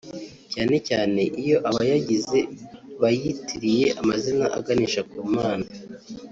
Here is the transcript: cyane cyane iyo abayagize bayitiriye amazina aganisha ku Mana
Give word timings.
cyane 0.51 0.75
cyane 0.87 1.21
iyo 1.41 1.57
abayagize 1.69 2.39
bayitiriye 3.01 3.87
amazina 4.01 4.45
aganisha 4.57 5.01
ku 5.11 5.19
Mana 5.35 5.67